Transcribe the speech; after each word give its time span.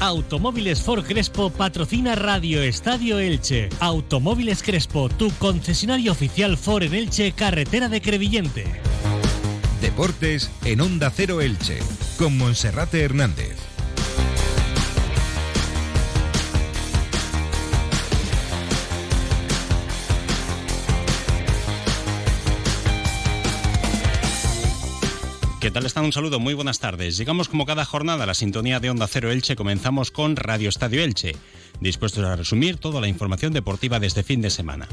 Automóviles 0.00 0.80
Ford 0.80 1.04
Crespo 1.04 1.50
patrocina 1.50 2.14
Radio 2.14 2.62
Estadio 2.62 3.18
Elche. 3.18 3.68
Automóviles 3.80 4.62
Crespo, 4.62 5.10
tu 5.10 5.30
concesionario 5.32 6.12
oficial 6.12 6.56
Ford 6.56 6.84
en 6.84 6.94
Elche, 6.94 7.32
carretera 7.32 7.90
de 7.90 8.00
Crevillente. 8.00 8.64
Deportes 9.82 10.50
en 10.64 10.80
Onda 10.80 11.10
Cero 11.10 11.42
Elche, 11.42 11.80
con 12.16 12.38
Monserrate 12.38 13.02
Hernández. 13.02 13.69
¿Qué 25.70 25.74
tal 25.74 25.86
están? 25.86 26.04
Un 26.04 26.12
saludo, 26.12 26.40
muy 26.40 26.54
buenas 26.54 26.80
tardes. 26.80 27.16
Llegamos 27.16 27.48
como 27.48 27.64
cada 27.64 27.84
jornada 27.84 28.24
a 28.24 28.26
la 28.26 28.34
sintonía 28.34 28.80
de 28.80 28.90
Onda 28.90 29.06
Cero 29.06 29.30
Elche. 29.30 29.54
Comenzamos 29.54 30.10
con 30.10 30.34
Radio 30.34 30.68
Estadio 30.68 31.00
Elche, 31.00 31.36
dispuestos 31.78 32.24
a 32.24 32.34
resumir 32.34 32.78
toda 32.78 33.00
la 33.00 33.06
información 33.06 33.52
deportiva 33.52 34.00
de 34.00 34.08
este 34.08 34.24
fin 34.24 34.40
de 34.40 34.50
semana. 34.50 34.88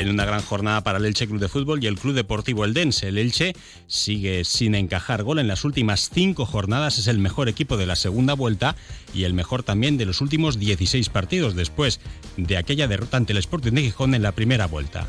En 0.00 0.08
una 0.08 0.24
gran 0.24 0.40
jornada 0.40 0.82
para 0.82 0.98
el 0.98 1.04
Elche 1.04 1.26
Club 1.26 1.40
de 1.40 1.48
Fútbol 1.48 1.84
y 1.84 1.86
el 1.86 1.98
Club 1.98 2.14
Deportivo 2.14 2.64
Eldense. 2.64 3.08
El 3.08 3.18
Elche 3.18 3.54
sigue 3.86 4.44
sin 4.44 4.74
encajar 4.74 5.22
gol 5.22 5.38
en 5.38 5.46
las 5.46 5.64
últimas 5.64 6.08
cinco 6.12 6.46
jornadas, 6.46 6.98
es 6.98 7.06
el 7.06 7.18
mejor 7.18 7.48
equipo 7.48 7.76
de 7.76 7.86
la 7.86 7.96
segunda 7.96 8.32
vuelta 8.32 8.76
y 9.12 9.24
el 9.24 9.34
mejor 9.34 9.62
también 9.62 9.98
de 9.98 10.06
los 10.06 10.22
últimos 10.22 10.58
16 10.58 11.10
partidos 11.10 11.54
después 11.54 12.00
de 12.38 12.56
aquella 12.56 12.88
derrota 12.88 13.18
ante 13.18 13.32
el 13.32 13.38
Sporting 13.38 13.72
de 13.72 13.82
Gijón 13.82 14.14
en 14.14 14.22
la 14.22 14.32
primera 14.32 14.66
vuelta. 14.66 15.06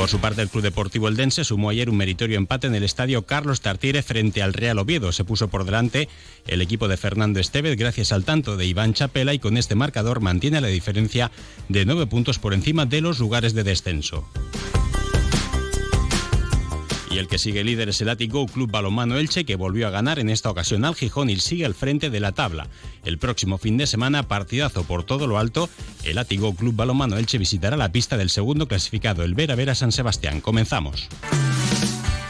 Por 0.00 0.08
su 0.08 0.18
parte, 0.18 0.40
el 0.40 0.48
Club 0.48 0.62
Deportivo 0.62 1.08
Eldense 1.08 1.44
sumó 1.44 1.68
ayer 1.68 1.90
un 1.90 1.98
meritorio 1.98 2.38
empate 2.38 2.66
en 2.66 2.74
el 2.74 2.84
estadio 2.84 3.26
Carlos 3.26 3.60
Tartiere 3.60 4.02
frente 4.02 4.42
al 4.42 4.54
Real 4.54 4.78
Oviedo. 4.78 5.12
Se 5.12 5.24
puso 5.24 5.48
por 5.48 5.66
delante 5.66 6.08
el 6.46 6.62
equipo 6.62 6.88
de 6.88 6.96
Fernando 6.96 7.38
Estevez 7.38 7.76
gracias 7.76 8.10
al 8.10 8.24
tanto 8.24 8.56
de 8.56 8.64
Iván 8.64 8.94
Chapela 8.94 9.34
y 9.34 9.38
con 9.38 9.58
este 9.58 9.74
marcador 9.74 10.20
mantiene 10.20 10.62
la 10.62 10.68
diferencia 10.68 11.30
de 11.68 11.84
nueve 11.84 12.06
puntos 12.06 12.38
por 12.38 12.54
encima 12.54 12.86
de 12.86 13.02
los 13.02 13.18
lugares 13.18 13.52
de 13.52 13.62
descenso. 13.62 14.26
Y 17.10 17.18
el 17.18 17.26
que 17.26 17.38
sigue 17.38 17.64
líder 17.64 17.88
es 17.88 18.00
el 18.00 18.08
Atigo 18.08 18.46
Club 18.46 18.70
Balomano 18.70 19.18
Elche, 19.18 19.44
que 19.44 19.56
volvió 19.56 19.88
a 19.88 19.90
ganar 19.90 20.20
en 20.20 20.30
esta 20.30 20.48
ocasión 20.48 20.84
al 20.84 20.94
Gijón 20.94 21.28
y 21.28 21.36
sigue 21.36 21.66
al 21.66 21.74
frente 21.74 22.08
de 22.08 22.20
la 22.20 22.32
tabla. 22.32 22.68
El 23.04 23.18
próximo 23.18 23.58
fin 23.58 23.76
de 23.76 23.88
semana, 23.88 24.28
partidazo 24.28 24.84
por 24.84 25.02
todo 25.02 25.26
lo 25.26 25.38
alto, 25.38 25.68
el 26.04 26.18
Atigo 26.18 26.54
Club 26.54 26.76
Balomano 26.76 27.16
Elche 27.16 27.38
visitará 27.38 27.76
la 27.76 27.90
pista 27.90 28.16
del 28.16 28.30
segundo 28.30 28.68
clasificado, 28.68 29.24
el 29.24 29.34
Vera 29.34 29.56
Vera 29.56 29.74
San 29.74 29.90
Sebastián. 29.90 30.40
Comenzamos. 30.40 31.08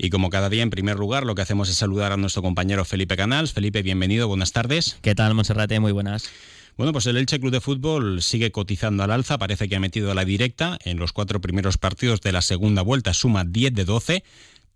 Y 0.00 0.10
como 0.10 0.30
cada 0.30 0.48
día, 0.48 0.62
en 0.62 0.70
primer 0.70 0.96
lugar, 0.96 1.26
lo 1.26 1.34
que 1.34 1.42
hacemos 1.42 1.68
es 1.68 1.76
saludar 1.76 2.12
a 2.12 2.16
nuestro 2.16 2.40
compañero 2.40 2.84
Felipe 2.84 3.16
Canals. 3.16 3.52
Felipe, 3.52 3.82
bienvenido, 3.82 4.28
buenas 4.28 4.52
tardes. 4.52 4.96
¿Qué 5.02 5.16
tal, 5.16 5.34
Monserrate? 5.34 5.80
Muy 5.80 5.90
buenas. 5.90 6.30
Bueno, 6.76 6.92
pues 6.92 7.06
el 7.06 7.16
Elche 7.16 7.40
Club 7.40 7.50
de 7.50 7.60
Fútbol 7.60 8.22
sigue 8.22 8.52
cotizando 8.52 9.02
al 9.02 9.10
alza, 9.10 9.36
parece 9.38 9.68
que 9.68 9.74
ha 9.74 9.80
metido 9.80 10.12
a 10.12 10.14
la 10.14 10.24
directa 10.24 10.78
en 10.84 10.98
los 10.98 11.12
cuatro 11.12 11.40
primeros 11.40 11.78
partidos 11.78 12.20
de 12.20 12.30
la 12.30 12.42
segunda 12.42 12.82
vuelta, 12.82 13.12
suma 13.12 13.42
10 13.44 13.74
de 13.74 13.84
12 13.84 14.24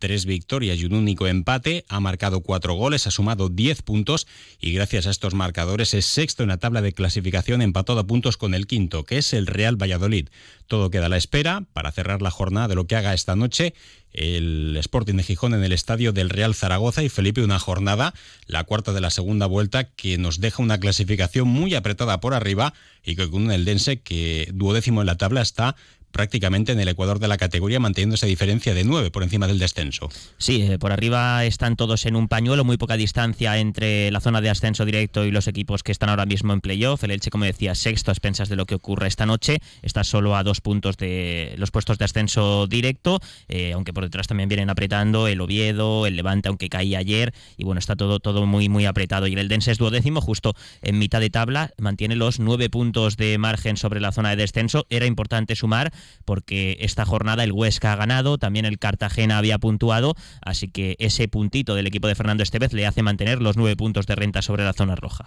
tres 0.02 0.26
victorias 0.26 0.80
y 0.80 0.84
un 0.84 0.94
único 0.94 1.28
empate, 1.28 1.84
ha 1.88 2.00
marcado 2.00 2.40
cuatro 2.40 2.74
goles, 2.74 3.06
ha 3.06 3.12
sumado 3.12 3.48
10 3.48 3.82
puntos 3.82 4.26
y 4.60 4.72
gracias 4.72 5.06
a 5.06 5.10
estos 5.10 5.32
marcadores 5.32 5.94
es 5.94 6.06
sexto 6.06 6.42
en 6.42 6.48
la 6.48 6.56
tabla 6.56 6.82
de 6.82 6.92
clasificación 6.92 7.62
empatado 7.62 8.00
a 8.00 8.06
puntos 8.08 8.36
con 8.36 8.52
el 8.54 8.66
quinto, 8.66 9.04
que 9.04 9.18
es 9.18 9.32
el 9.32 9.46
Real 9.46 9.80
Valladolid. 9.80 10.28
Todo 10.66 10.90
queda 10.90 11.06
a 11.06 11.08
la 11.08 11.18
espera 11.18 11.66
para 11.72 11.92
cerrar 11.92 12.20
la 12.20 12.32
jornada 12.32 12.66
de 12.66 12.74
lo 12.74 12.88
que 12.88 12.96
haga 12.96 13.14
esta 13.14 13.36
noche 13.36 13.74
el 14.12 14.76
Sporting 14.78 15.14
de 15.14 15.22
Gijón 15.22 15.54
en 15.54 15.64
el 15.64 15.72
estadio 15.72 16.12
del 16.12 16.30
Real 16.30 16.54
Zaragoza 16.54 17.02
y 17.02 17.08
Felipe 17.08 17.42
una 17.42 17.58
jornada, 17.58 18.12
la 18.46 18.64
cuarta 18.64 18.92
de 18.92 19.00
la 19.00 19.10
segunda 19.10 19.46
vuelta, 19.46 19.84
que 19.84 20.18
nos 20.18 20.40
deja 20.40 20.62
una 20.62 20.78
clasificación 20.78 21.48
muy 21.48 21.74
apretada 21.74 22.20
por 22.20 22.34
arriba 22.34 22.74
y 23.04 23.16
que 23.16 23.30
con 23.30 23.44
un 23.44 23.52
Eldense 23.52 24.00
que 24.00 24.48
duodécimo 24.52 25.00
en 25.00 25.06
la 25.06 25.16
tabla 25.16 25.42
está 25.42 25.76
prácticamente 26.12 26.72
en 26.72 26.80
el 26.80 26.88
ecuador 26.88 27.18
de 27.18 27.28
la 27.28 27.36
categoría, 27.36 27.80
manteniendo 27.80 28.14
esa 28.14 28.26
diferencia 28.26 28.74
de 28.74 28.84
9 28.84 29.10
por 29.10 29.22
encima 29.22 29.46
del 29.46 29.58
descenso. 29.58 30.08
Sí, 30.38 30.62
eh, 30.62 30.78
por 30.78 30.92
arriba 30.92 31.44
están 31.44 31.76
todos 31.76 32.06
en 32.06 32.16
un 32.16 32.28
pañuelo, 32.28 32.64
muy 32.64 32.76
poca 32.76 32.96
distancia 32.96 33.58
entre 33.58 34.10
la 34.10 34.20
zona 34.20 34.40
de 34.40 34.50
ascenso 34.50 34.84
directo 34.84 35.24
y 35.24 35.30
los 35.30 35.48
equipos 35.48 35.82
que 35.82 35.92
están 35.92 36.10
ahora 36.10 36.26
mismo 36.26 36.52
en 36.52 36.60
playoff. 36.60 37.02
El 37.04 37.10
Elche, 37.10 37.30
como 37.30 37.44
decía, 37.44 37.74
sexto 37.74 38.10
a 38.10 38.14
expensas 38.14 38.48
de 38.48 38.56
lo 38.56 38.66
que 38.66 38.74
ocurre 38.74 39.08
esta 39.08 39.26
noche, 39.26 39.58
está 39.82 40.04
solo 40.04 40.36
a 40.36 40.42
dos 40.44 40.60
puntos 40.60 40.96
de 40.96 41.54
los 41.56 41.70
puestos 41.70 41.98
de 41.98 42.04
ascenso 42.04 42.66
directo, 42.66 43.20
eh, 43.48 43.72
aunque 43.72 43.92
por 43.92 44.04
detrás 44.04 44.26
también 44.26 44.48
vienen 44.48 44.70
apretando 44.70 45.28
el 45.28 45.40
Oviedo, 45.40 46.06
el 46.06 46.16
Levante, 46.16 46.48
aunque 46.48 46.68
caía 46.68 46.98
ayer, 46.98 47.32
y 47.56 47.64
bueno, 47.64 47.78
está 47.78 47.96
todo, 47.96 48.20
todo 48.20 48.46
muy, 48.46 48.68
muy 48.68 48.86
apretado. 48.86 49.26
Y 49.26 49.34
el 49.34 49.48
Dense 49.48 49.72
es 49.72 49.78
duodécimo, 49.78 50.20
justo 50.20 50.54
en 50.82 50.98
mitad 50.98 51.20
de 51.20 51.30
tabla, 51.30 51.72
mantiene 51.78 52.16
los 52.16 52.38
nueve 52.38 52.68
puntos 52.70 53.16
de 53.16 53.38
margen 53.38 53.76
sobre 53.76 54.00
la 54.00 54.12
zona 54.12 54.30
de 54.30 54.36
descenso. 54.36 54.86
Era 54.90 55.06
importante 55.06 55.56
sumar 55.56 55.92
porque 56.24 56.78
esta 56.80 57.04
jornada 57.04 57.44
el 57.44 57.52
Huesca 57.52 57.92
ha 57.92 57.96
ganado, 57.96 58.38
también 58.38 58.64
el 58.64 58.78
Cartagena 58.78 59.38
había 59.38 59.58
puntuado, 59.58 60.14
así 60.40 60.68
que 60.68 60.96
ese 60.98 61.28
puntito 61.28 61.74
del 61.74 61.86
equipo 61.86 62.08
de 62.08 62.14
Fernando 62.14 62.42
Estevez 62.42 62.72
le 62.72 62.86
hace 62.86 63.02
mantener 63.02 63.40
los 63.40 63.56
nueve 63.56 63.76
puntos 63.76 64.06
de 64.06 64.14
renta 64.14 64.42
sobre 64.42 64.64
la 64.64 64.72
zona 64.72 64.94
roja. 64.94 65.26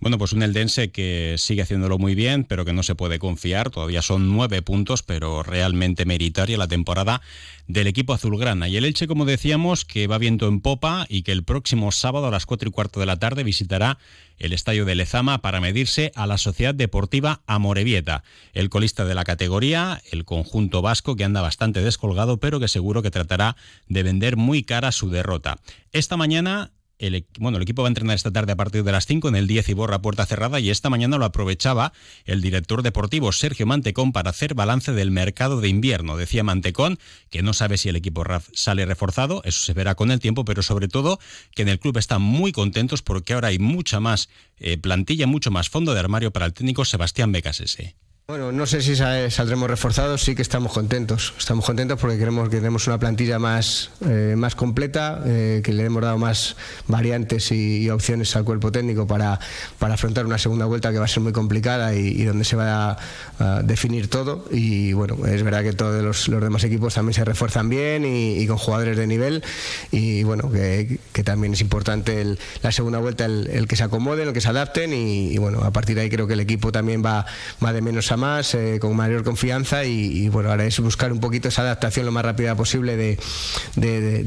Bueno, 0.00 0.16
pues 0.16 0.32
un 0.32 0.42
Eldense 0.42 0.92
que 0.92 1.34
sigue 1.38 1.62
haciéndolo 1.62 1.98
muy 1.98 2.14
bien, 2.14 2.44
pero 2.44 2.64
que 2.64 2.72
no 2.72 2.84
se 2.84 2.94
puede 2.94 3.18
confiar. 3.18 3.70
Todavía 3.70 4.00
son 4.00 4.32
nueve 4.32 4.62
puntos, 4.62 5.02
pero 5.02 5.42
realmente 5.42 6.04
meritoria 6.04 6.56
la 6.56 6.68
temporada 6.68 7.20
del 7.66 7.88
equipo 7.88 8.14
azulgrana. 8.14 8.68
Y 8.68 8.76
el 8.76 8.84
Elche, 8.84 9.08
como 9.08 9.24
decíamos, 9.24 9.84
que 9.84 10.06
va 10.06 10.18
viento 10.18 10.46
en 10.46 10.60
popa 10.60 11.04
y 11.08 11.22
que 11.22 11.32
el 11.32 11.42
próximo 11.42 11.90
sábado 11.90 12.28
a 12.28 12.30
las 12.30 12.46
cuatro 12.46 12.68
y 12.68 12.72
cuarto 12.72 13.00
de 13.00 13.06
la 13.06 13.18
tarde 13.18 13.42
visitará 13.42 13.98
el 14.38 14.52
estadio 14.52 14.84
de 14.84 14.94
Lezama 14.94 15.38
para 15.38 15.60
medirse 15.60 16.12
a 16.14 16.26
la 16.26 16.38
Sociedad 16.38 16.74
Deportiva 16.74 17.42
Amorebieta, 17.46 18.22
el 18.52 18.70
colista 18.70 19.04
de 19.04 19.14
la 19.14 19.24
categoría, 19.24 20.02
el 20.10 20.24
conjunto 20.24 20.82
vasco 20.82 21.16
que 21.16 21.24
anda 21.24 21.42
bastante 21.42 21.82
descolgado, 21.82 22.38
pero 22.38 22.60
que 22.60 22.68
seguro 22.68 23.02
que 23.02 23.10
tratará 23.10 23.56
de 23.88 24.02
vender 24.02 24.36
muy 24.36 24.62
cara 24.62 24.92
su 24.92 25.10
derrota. 25.10 25.58
Esta 25.92 26.16
mañana 26.16 26.70
el, 26.98 27.26
bueno, 27.38 27.56
el 27.56 27.62
equipo 27.62 27.82
va 27.82 27.88
a 27.88 27.90
entrenar 27.90 28.16
esta 28.16 28.32
tarde 28.32 28.52
a 28.52 28.56
partir 28.56 28.84
de 28.84 28.92
las 28.92 29.06
5 29.06 29.28
en 29.28 29.36
el 29.36 29.46
10 29.46 29.68
y 29.68 29.72
borra 29.74 30.02
puerta 30.02 30.26
cerrada 30.26 30.60
y 30.60 30.70
esta 30.70 30.90
mañana 30.90 31.18
lo 31.18 31.24
aprovechaba 31.24 31.92
el 32.24 32.40
director 32.40 32.82
deportivo 32.82 33.32
Sergio 33.32 33.66
Mantecón 33.66 34.12
para 34.12 34.30
hacer 34.30 34.54
balance 34.54 34.92
del 34.92 35.10
mercado 35.10 35.60
de 35.60 35.68
invierno. 35.68 36.16
Decía 36.16 36.44
Mantecón 36.44 36.98
que 37.30 37.42
no 37.42 37.52
sabe 37.52 37.78
si 37.78 37.88
el 37.88 37.96
equipo 37.96 38.24
RAF 38.24 38.48
sale 38.52 38.84
reforzado, 38.86 39.42
eso 39.44 39.64
se 39.64 39.74
verá 39.74 39.94
con 39.94 40.10
el 40.10 40.20
tiempo, 40.20 40.44
pero 40.44 40.62
sobre 40.62 40.88
todo 40.88 41.18
que 41.54 41.62
en 41.62 41.68
el 41.68 41.78
club 41.78 41.96
están 41.98 42.22
muy 42.22 42.52
contentos 42.52 43.02
porque 43.02 43.34
ahora 43.34 43.48
hay 43.48 43.58
mucha 43.58 44.00
más 44.00 44.28
eh, 44.58 44.78
plantilla, 44.78 45.26
mucho 45.26 45.50
más 45.50 45.68
fondo 45.68 45.94
de 45.94 46.00
armario 46.00 46.32
para 46.32 46.46
el 46.46 46.52
técnico 46.52 46.84
Sebastián 46.84 47.32
Becasese. 47.32 47.96
Bueno, 48.30 48.52
no 48.52 48.66
sé 48.66 48.82
si 48.82 48.94
saldremos 48.94 49.70
reforzados, 49.70 50.22
sí 50.22 50.34
que 50.34 50.42
estamos 50.42 50.74
contentos. 50.74 51.32
Estamos 51.38 51.64
contentos 51.64 51.98
porque 51.98 52.18
queremos 52.18 52.50
que 52.50 52.56
tenemos 52.56 52.86
una 52.86 52.98
plantilla 52.98 53.38
más, 53.38 53.90
eh, 54.06 54.34
más 54.36 54.54
completa, 54.54 55.22
eh, 55.24 55.62
que 55.64 55.72
le 55.72 55.86
hemos 55.86 56.02
dado 56.02 56.18
más 56.18 56.54
variantes 56.88 57.50
y, 57.52 57.88
opciones 57.88 58.36
al 58.36 58.44
cuerpo 58.44 58.70
técnico 58.70 59.06
para, 59.06 59.40
para, 59.78 59.94
afrontar 59.94 60.26
una 60.26 60.36
segunda 60.36 60.66
vuelta 60.66 60.92
que 60.92 60.98
va 60.98 61.06
a 61.06 61.08
ser 61.08 61.22
muy 61.22 61.32
complicada 61.32 61.94
y, 61.94 62.22
donde 62.24 62.44
se 62.44 62.54
va 62.54 62.98
a, 63.38 63.62
definir 63.62 64.10
todo. 64.10 64.44
Y 64.50 64.92
bueno, 64.92 65.24
es 65.26 65.42
verdad 65.42 65.62
que 65.62 65.72
todos 65.72 66.28
los, 66.28 66.42
demás 66.42 66.62
equipos 66.64 66.92
también 66.92 67.14
se 67.14 67.24
refuerzan 67.24 67.70
bien 67.70 68.04
y, 68.04 68.46
con 68.46 68.58
jugadores 68.58 68.98
de 68.98 69.06
nivel. 69.06 69.42
Y 69.90 70.22
bueno, 70.24 70.52
que, 70.52 70.98
también 71.24 71.54
es 71.54 71.62
importante 71.62 72.36
la 72.62 72.72
segunda 72.72 72.98
vuelta, 72.98 73.24
el, 73.24 73.66
que 73.66 73.76
se 73.76 73.84
acomoden, 73.84 74.28
el 74.28 74.34
que 74.34 74.42
se 74.42 74.50
adapten. 74.50 74.92
Y, 74.92 75.38
bueno, 75.38 75.62
a 75.64 75.70
partir 75.70 75.96
de 75.96 76.02
ahí 76.02 76.10
creo 76.10 76.26
que 76.26 76.34
el 76.34 76.40
equipo 76.40 76.70
también 76.72 77.02
va, 77.02 77.24
va 77.64 77.72
de 77.72 77.80
menos 77.80 78.12
a 78.12 78.17
más, 78.18 78.54
eh, 78.54 78.78
con 78.80 78.94
mayor 78.94 79.24
confianza 79.24 79.84
y, 79.84 80.28
bueno, 80.28 80.50
ahora 80.50 80.64
es 80.64 80.78
buscar 80.80 81.12
un 81.12 81.20
poquito 81.20 81.48
esa 81.48 81.62
adaptación 81.62 82.04
lo 82.04 82.12
más 82.12 82.24
rápida 82.24 82.54
posible 82.54 82.96
de, 82.96 83.18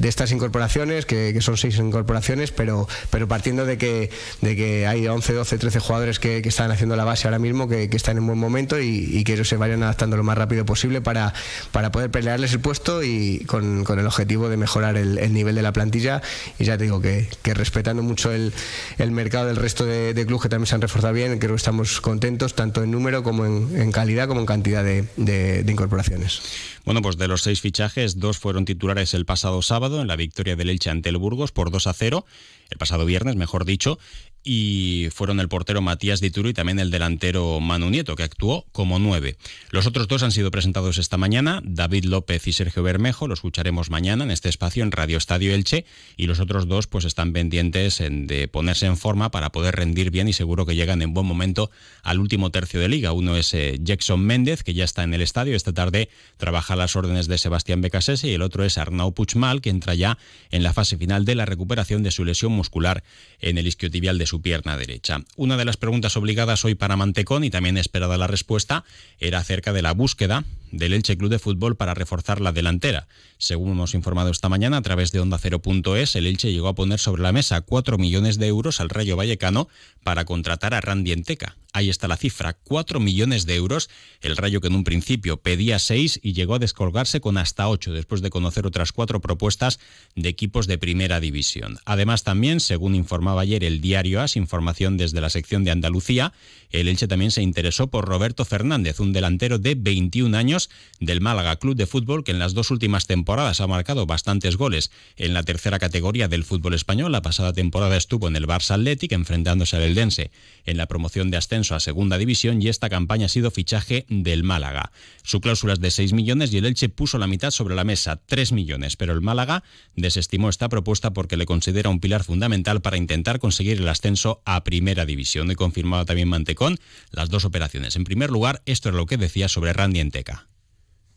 estas 0.07 0.31
incorporaciones, 0.31 1.05
que, 1.05 1.39
son 1.41 1.57
seis 1.57 1.77
incorporaciones, 1.77 2.51
pero, 2.51 2.87
pero 3.09 3.27
partiendo 3.27 3.65
de 3.65 3.77
que, 3.77 4.09
de 4.41 4.55
que 4.55 4.87
hay 4.87 5.07
11, 5.07 5.33
12, 5.33 5.57
13 5.57 5.79
jugadores 5.79 6.19
que, 6.19 6.41
están 6.51 6.71
haciendo 6.71 6.95
la 6.95 7.05
base 7.05 7.27
ahora 7.27 7.39
mismo, 7.39 7.67
que, 7.67 7.89
están 7.91 8.17
en 8.17 8.25
buen 8.25 8.39
momento 8.39 8.79
y, 8.79 9.23
que 9.23 9.33
ellos 9.33 9.47
se 9.47 9.57
vayan 9.57 9.83
adaptando 9.83 10.17
lo 10.17 10.23
más 10.23 10.37
rápido 10.37 10.65
posible 10.65 11.01
para, 11.01 11.33
para 11.71 11.91
poder 11.91 12.09
pelearles 12.09 12.53
el 12.53 12.59
puesto 12.59 13.03
y 13.03 13.45
con, 13.45 13.83
con 13.83 13.99
el 13.99 14.07
objetivo 14.07 14.49
de 14.49 14.57
mejorar 14.57 14.97
el, 14.97 15.17
el, 15.19 15.33
nivel 15.33 15.55
de 15.55 15.61
la 15.61 15.73
plantilla. 15.73 16.21
Y 16.57 16.65
ya 16.65 16.77
te 16.77 16.85
digo 16.85 17.01
que, 17.01 17.27
que 17.43 17.53
respetando 17.53 18.01
mucho 18.01 18.31
el, 18.31 18.53
el 18.97 19.11
mercado 19.11 19.47
del 19.47 19.57
resto 19.57 19.85
de, 19.85 20.13
de 20.13 20.25
clubes 20.25 20.43
que 20.43 20.49
también 20.49 20.67
se 20.67 20.75
han 20.75 20.81
reforzado 20.81 21.13
bien, 21.13 21.37
creo 21.39 21.51
que 21.51 21.57
estamos 21.57 22.01
contentos 22.01 22.55
tanto 22.55 22.83
en 22.83 22.91
número 22.91 23.23
como 23.23 23.45
en, 23.45 23.80
calidad 23.89 24.27
como 24.27 24.41
en 24.41 24.45
cantidad 24.45 24.83
de, 24.83 25.65
incorporaciones. 25.67 26.41
Bueno, 26.85 27.01
pues 27.01 27.17
de 27.17 27.27
los 27.27 27.41
seis 27.41 27.61
fichajes, 27.61 28.19
dos 28.19 28.37
fueron 28.37 28.65
titulares 28.65 29.15
el 29.15 29.25
pasado 29.25 29.63
sábado 29.63 30.01
en 30.01 30.07
la 30.07 30.15
victoria 30.15 30.55
del 30.55 30.69
Elche 30.69 30.91
ante 30.91 31.09
el 31.09 31.17
Burgos 31.17 31.51
por 31.51 31.71
2 31.71 31.87
a 31.87 31.93
0, 31.93 32.25
el 32.69 32.77
pasado 32.77 33.05
viernes, 33.05 33.35
mejor 33.35 33.65
dicho, 33.65 33.97
y 34.43 35.09
fueron 35.13 35.39
el 35.39 35.49
portero 35.49 35.81
Matías 35.81 36.19
Dituro 36.19 36.49
y 36.49 36.53
también 36.53 36.79
el 36.79 36.89
delantero 36.89 37.59
Manu 37.59 37.89
Nieto, 37.89 38.15
que 38.15 38.23
actuó 38.23 38.65
como 38.71 38.97
nueve. 38.97 39.37
Los 39.69 39.85
otros 39.85 40.07
dos 40.07 40.23
han 40.23 40.31
sido 40.31 40.49
presentados 40.49 40.97
esta 40.97 41.17
mañana, 41.17 41.61
David 41.63 42.05
López 42.05 42.47
y 42.47 42.53
Sergio 42.53 42.81
Bermejo, 42.81 43.27
los 43.27 43.39
escucharemos 43.39 43.89
mañana 43.89 44.23
en 44.23 44.31
este 44.31 44.49
espacio 44.49 44.83
en 44.83 44.91
Radio 44.91 45.17
Estadio 45.17 45.53
Elche, 45.53 45.85
y 46.17 46.25
los 46.25 46.39
otros 46.39 46.67
dos 46.67 46.87
pues 46.87 47.05
están 47.05 47.33
pendientes 47.33 48.01
de 48.01 48.47
ponerse 48.47 48.87
en 48.87 48.97
forma 48.97 49.29
para 49.31 49.51
poder 49.51 49.75
rendir 49.75 50.09
bien 50.11 50.27
y 50.27 50.33
seguro 50.33 50.65
que 50.65 50.75
llegan 50.75 51.01
en 51.01 51.13
buen 51.13 51.27
momento 51.27 51.69
al 52.03 52.19
último 52.19 52.49
tercio 52.49 52.79
de 52.79 52.89
liga. 52.89 53.11
Uno 53.11 53.35
es 53.35 53.53
eh, 53.53 53.70
Jackson 53.79 54.21
Méndez, 54.21 54.63
que 54.63 54.73
ya 54.73 54.83
está 54.83 55.03
en 55.03 55.13
el 55.13 55.21
estadio, 55.21 55.55
esta 55.55 55.73
tarde 55.73 56.09
trabaja 56.37 56.73
a 56.73 56.77
las 56.77 56.95
órdenes 56.95 57.27
de 57.27 57.37
Sebastián 57.37 57.81
Becasese, 57.81 58.27
y 58.27 58.33
el 58.33 58.41
otro 58.41 58.63
es 58.63 58.77
Arnau 58.77 59.13
Puchmal, 59.13 59.61
que 59.61 59.69
entra 59.69 59.95
ya 59.95 60.17
en 60.49 60.63
la 60.63 60.73
fase 60.73 60.97
final 60.97 61.25
de 61.25 61.35
la 61.35 61.45
recuperación 61.45 62.03
de 62.03 62.11
su 62.11 62.25
lesión 62.25 62.51
muscular 62.51 63.03
en 63.39 63.57
el 63.57 63.67
isquiotibial 63.67 64.17
de 64.17 64.25
su 64.25 64.41
pierna 64.41 64.77
derecha. 64.77 65.19
Una 65.35 65.57
de 65.57 65.65
las 65.65 65.77
preguntas 65.77 66.17
obligadas 66.17 66.65
hoy 66.65 66.75
para 66.75 66.97
Mantecón 66.97 67.43
y 67.43 67.49
también 67.49 67.77
esperada 67.77 68.17
la 68.17 68.27
respuesta 68.27 68.83
era 69.19 69.39
acerca 69.39 69.73
de 69.73 69.81
la 69.81 69.93
búsqueda 69.93 70.45
del 70.71 70.93
Elche 70.93 71.17
Club 71.17 71.29
de 71.29 71.39
Fútbol 71.39 71.75
para 71.75 71.93
reforzar 71.93 72.41
la 72.41 72.51
delantera. 72.51 73.07
Según 73.37 73.71
hemos 73.71 73.93
informado 73.93 74.29
esta 74.31 74.49
mañana 74.49 74.77
a 74.77 74.81
través 74.81 75.11
de 75.11 75.19
Onda 75.19 75.37
Cero.es, 75.37 76.15
el 76.15 76.27
Elche 76.27 76.51
llegó 76.51 76.67
a 76.67 76.75
poner 76.75 76.99
sobre 76.99 77.21
la 77.21 77.31
mesa 77.31 77.61
4 77.61 77.97
millones 77.97 78.37
de 78.37 78.47
euros 78.47 78.79
al 78.79 78.89
Rayo 78.89 79.15
Vallecano 79.15 79.67
para 80.03 80.25
contratar 80.25 80.73
a 80.73 80.81
Randy 80.81 81.11
Enteca. 81.11 81.57
Ahí 81.73 81.89
está 81.89 82.09
la 82.09 82.17
cifra, 82.17 82.53
4 82.53 82.99
millones 82.99 83.45
de 83.45 83.55
euros. 83.55 83.89
El 84.19 84.35
Rayo 84.35 84.59
que 84.59 84.67
en 84.67 84.75
un 84.75 84.83
principio 84.83 85.37
pedía 85.37 85.79
6 85.79 86.19
y 86.21 86.33
llegó 86.33 86.55
a 86.55 86.59
descolgarse 86.59 87.21
con 87.21 87.37
hasta 87.37 87.69
8 87.69 87.93
después 87.93 88.21
de 88.21 88.29
conocer 88.29 88.67
otras 88.67 88.91
cuatro 88.91 89.21
propuestas 89.21 89.79
de 90.15 90.27
equipos 90.27 90.67
de 90.67 90.77
primera 90.77 91.21
división. 91.21 91.77
Además 91.85 92.23
también, 92.23 92.59
según 92.59 92.93
informaba 92.93 93.41
ayer 93.41 93.63
el 93.63 93.79
diario 93.79 94.21
AS, 94.21 94.35
información 94.35 94.97
desde 94.97 95.21
la 95.21 95.29
sección 95.29 95.63
de 95.63 95.71
Andalucía, 95.71 96.33
el 96.71 96.89
Elche 96.89 97.07
también 97.07 97.31
se 97.31 97.41
interesó 97.41 97.87
por 97.87 98.05
Roberto 98.05 98.43
Fernández, 98.43 98.99
un 98.99 99.13
delantero 99.13 99.57
de 99.57 99.75
21 99.75 100.37
años 100.37 100.60
del 100.99 101.21
Málaga 101.21 101.55
Club 101.57 101.75
de 101.75 101.87
Fútbol 101.87 102.23
que 102.23 102.31
en 102.31 102.39
las 102.39 102.53
dos 102.53 102.71
últimas 102.71 103.07
temporadas 103.07 103.61
ha 103.61 103.67
marcado 103.67 104.05
bastantes 104.05 104.57
goles 104.57 104.91
en 105.15 105.33
la 105.33 105.43
tercera 105.43 105.79
categoría 105.79 106.27
del 106.27 106.43
fútbol 106.43 106.73
español. 106.73 107.11
La 107.11 107.21
pasada 107.21 107.53
temporada 107.53 107.97
estuvo 107.97 108.27
en 108.27 108.35
el 108.35 108.47
Barça 108.47 108.71
Athletic 108.71 109.11
enfrentándose 109.11 109.75
al 109.75 109.83
Eldense 109.83 110.31
en 110.65 110.77
la 110.77 110.87
promoción 110.87 111.31
de 111.31 111.37
ascenso 111.37 111.75
a 111.75 111.79
segunda 111.79 112.17
división 112.17 112.61
y 112.61 112.67
esta 112.67 112.89
campaña 112.89 113.25
ha 113.25 113.29
sido 113.29 113.51
fichaje 113.51 114.05
del 114.09 114.43
Málaga. 114.43 114.91
Su 115.23 115.41
cláusula 115.41 115.73
es 115.73 115.79
de 115.79 115.91
6 115.91 116.13
millones 116.13 116.53
y 116.53 116.57
el 116.57 116.65
Elche 116.65 116.89
puso 116.89 117.17
la 117.17 117.27
mitad 117.27 117.51
sobre 117.51 117.75
la 117.75 117.83
mesa, 117.83 118.21
3 118.25 118.51
millones, 118.51 118.95
pero 118.95 119.13
el 119.13 119.21
Málaga 119.21 119.63
desestimó 119.95 120.49
esta 120.49 120.69
propuesta 120.69 121.11
porque 121.13 121.37
le 121.37 121.45
considera 121.45 121.89
un 121.89 121.99
pilar 121.99 122.23
fundamental 122.23 122.81
para 122.81 122.97
intentar 122.97 123.39
conseguir 123.39 123.77
el 123.77 123.87
ascenso 123.87 124.41
a 124.45 124.63
primera 124.63 125.05
división. 125.05 125.51
Y 125.51 125.55
confirmaba 125.55 126.05
también 126.05 126.29
Mantecón 126.29 126.77
las 127.11 127.29
dos 127.29 127.45
operaciones. 127.45 127.95
En 127.95 128.03
primer 128.03 128.29
lugar, 128.29 128.61
esto 128.65 128.89
es 128.89 128.95
lo 128.95 129.05
que 129.05 129.17
decía 129.17 129.47
sobre 129.47 129.73
Randy 129.73 129.99
Enteca. 129.99 130.50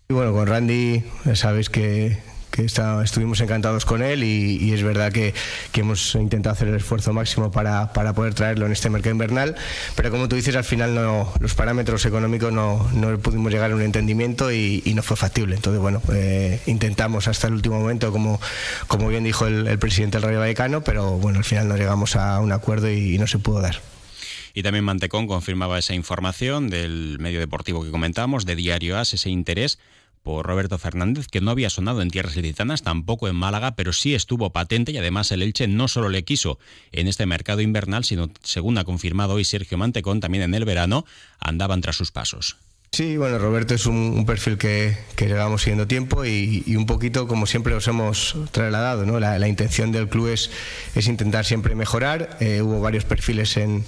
Y 0.06 0.12
bueno, 0.12 0.34
con 0.34 0.46
Randy 0.46 1.02
sabéis 1.32 1.70
que, 1.70 2.18
estuvimos 3.02 3.40
encantados 3.40 3.86
con 3.86 4.02
él 4.02 4.22
y, 4.22 4.70
es 4.74 4.82
verdad 4.82 5.10
que, 5.10 5.32
hemos 5.72 6.14
intentado 6.14 6.52
hacer 6.52 6.68
el 6.68 6.74
esfuerzo 6.74 7.14
máximo 7.14 7.50
para, 7.50 7.90
poder 7.92 8.34
traerlo 8.34 8.66
en 8.66 8.72
este 8.72 8.90
mercado 8.90 9.12
invernal, 9.12 9.54
pero 9.96 10.10
como 10.10 10.28
tú 10.28 10.36
dices, 10.36 10.56
al 10.56 10.64
final 10.64 10.94
no, 10.94 11.32
los 11.40 11.54
parámetros 11.54 12.04
económicos 12.04 12.52
no, 12.52 12.86
pudimos 13.22 13.50
llegar 13.50 13.72
a 13.72 13.74
un 13.74 13.80
entendimiento 13.80 14.52
y, 14.52 14.82
no 14.94 15.02
fue 15.02 15.16
factible. 15.16 15.56
Entonces, 15.56 15.80
bueno, 15.80 16.02
eh, 16.12 16.60
intentamos 16.66 17.26
hasta 17.26 17.46
el 17.46 17.54
último 17.54 17.80
momento, 17.80 18.12
como, 18.12 18.38
como 18.88 19.08
bien 19.08 19.24
dijo 19.24 19.46
el, 19.46 19.78
presidente 19.78 20.18
del 20.18 20.28
Rayo 20.28 20.40
Vallecano, 20.40 20.84
pero 20.84 21.12
bueno, 21.12 21.38
al 21.38 21.44
final 21.44 21.66
no 21.66 21.78
llegamos 21.78 22.14
a 22.14 22.40
un 22.40 22.52
acuerdo 22.52 22.90
y 22.90 23.16
no 23.16 23.26
se 23.26 23.38
pudo 23.38 23.62
dar. 23.62 23.93
Y 24.54 24.62
también 24.62 24.84
Mantecón 24.84 25.26
confirmaba 25.26 25.78
esa 25.78 25.94
información 25.94 26.70
del 26.70 27.18
medio 27.18 27.40
deportivo 27.40 27.84
que 27.84 27.90
comentamos, 27.90 28.46
de 28.46 28.54
Diario 28.54 28.96
As, 28.96 29.12
ese 29.12 29.28
interés 29.28 29.80
por 30.22 30.46
Roberto 30.46 30.78
Fernández, 30.78 31.26
que 31.28 31.42
no 31.42 31.50
había 31.50 31.68
sonado 31.68 32.00
en 32.00 32.10
tierras 32.10 32.34
licitanas, 32.34 32.82
tampoco 32.82 33.28
en 33.28 33.36
Málaga, 33.36 33.76
pero 33.76 33.92
sí 33.92 34.14
estuvo 34.14 34.50
patente 34.50 34.92
y 34.92 34.96
además 34.96 35.30
el 35.32 35.42
Elche 35.42 35.68
no 35.68 35.86
solo 35.86 36.08
le 36.08 36.24
quiso 36.24 36.58
en 36.92 37.08
este 37.08 37.26
mercado 37.26 37.60
invernal, 37.60 38.04
sino, 38.04 38.30
según 38.42 38.78
ha 38.78 38.84
confirmado 38.84 39.34
hoy 39.34 39.44
Sergio 39.44 39.76
Mantecón, 39.76 40.20
también 40.20 40.44
en 40.44 40.54
el 40.54 40.64
verano 40.64 41.04
andaban 41.40 41.82
tras 41.82 41.96
sus 41.96 42.10
pasos. 42.10 42.56
Sí, 42.90 43.16
bueno, 43.16 43.38
Roberto 43.38 43.74
es 43.74 43.86
un, 43.86 44.24
perfil 44.24 44.56
que, 44.56 44.96
que, 45.16 45.26
llevamos 45.26 45.62
siguiendo 45.62 45.88
tiempo 45.88 46.24
y, 46.24 46.62
un 46.76 46.86
poquito 46.86 47.26
como 47.26 47.44
siempre 47.44 47.74
os 47.74 47.88
hemos 47.88 48.36
trasladado, 48.52 49.04
¿no? 49.04 49.18
La, 49.18 49.48
intención 49.48 49.90
del 49.90 50.08
club 50.08 50.28
es, 50.28 50.52
es 50.94 51.08
intentar 51.08 51.44
siempre 51.44 51.74
mejorar. 51.74 52.36
Eh, 52.38 52.62
hubo 52.62 52.80
varios 52.80 53.04
perfiles 53.04 53.56
en 53.56 53.84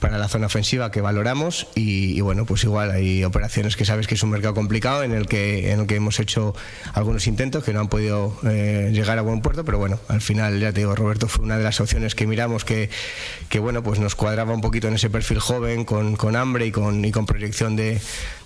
para 0.00 0.18
la 0.18 0.28
zona 0.28 0.46
ofensiva 0.46 0.90
que 0.90 1.00
valoramos 1.00 1.68
y, 1.74 2.20
bueno, 2.20 2.44
pues 2.44 2.64
igual 2.64 2.90
hay 2.90 3.24
operaciones 3.24 3.76
que 3.76 3.84
sabes 3.84 4.06
que 4.06 4.14
es 4.14 4.22
un 4.22 4.30
mercado 4.30 4.54
complicado 4.54 5.02
en 5.02 5.12
el 5.12 5.26
que, 5.26 5.72
en 5.72 5.80
el 5.80 5.86
que 5.86 5.96
hemos 5.96 6.20
hecho 6.20 6.54
algunos 6.92 7.26
intentos 7.26 7.64
que 7.64 7.72
no 7.72 7.80
han 7.80 7.88
podido 7.88 8.36
eh, 8.44 8.90
llegar 8.92 9.18
a 9.18 9.22
buen 9.22 9.40
puerto, 9.40 9.64
pero 9.64 9.78
bueno, 9.78 9.98
al 10.08 10.20
final 10.20 10.60
ya 10.60 10.72
te 10.72 10.80
digo, 10.80 10.94
Roberto 10.94 11.28
fue 11.28 11.44
una 11.44 11.56
de 11.56 11.64
las 11.64 11.80
opciones 11.80 12.14
que 12.14 12.26
miramos 12.26 12.64
que, 12.64 12.90
que 13.48 13.58
bueno, 13.58 13.82
pues 13.82 13.98
nos 13.98 14.14
cuadraba 14.14 14.52
un 14.52 14.60
poquito 14.60 14.88
en 14.88 14.94
ese 14.94 15.10
perfil 15.10 15.38
joven, 15.38 15.84
con, 15.84 16.16
con 16.16 16.36
hambre 16.36 16.66
y 16.66 16.72
con, 16.72 17.04
y 17.04 17.12
con 17.12 17.26
proyección 17.26 17.76
de, 17.76 18.00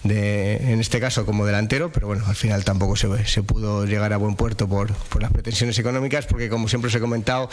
de, 0.05 0.73
en 0.73 0.81
este 0.81 1.01
caso 1.01 1.27
como 1.27 1.45
delantero, 1.47 1.91
pero 1.93 2.07
bueno, 2.07 2.25
al 2.27 2.37
final 2.37 2.65
tampoco 2.65 2.97
se, 2.97 3.27
se 3.27 3.43
pudo 3.43 3.87
llegar 3.87 4.13
a 4.13 4.17
buen 4.17 4.37
puerto 4.37 4.69
por, 4.69 4.93
por, 4.93 5.21
las 5.21 5.33
pretensiones 5.33 5.79
económicas, 5.79 6.27
porque 6.27 6.49
como 6.49 6.69
siempre 6.69 6.89
os 6.89 6.95
he 6.95 7.01
comentado, 7.01 7.51